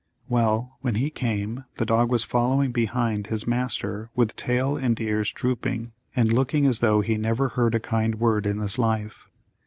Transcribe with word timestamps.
Well, 0.27 0.77
when 0.81 0.95
he 0.95 1.11
came 1.11 1.65
the 1.77 1.85
dog 1.85 2.09
was 2.09 2.23
following 2.23 2.69
along 2.69 2.71
behind 2.71 3.27
his 3.27 3.45
master 3.45 4.09
with 4.15 4.35
tail 4.35 4.75
and 4.75 4.99
ears 4.99 5.31
drooping, 5.31 5.93
and 6.15 6.33
looking 6.33 6.65
as 6.65 6.79
though 6.79 7.01
he 7.01 7.17
never 7.17 7.49
heard 7.49 7.75
a 7.75 7.79
kind 7.79 8.15
word 8.15 8.47
in 8.47 8.57
his 8.57 8.79
life. 8.79 9.27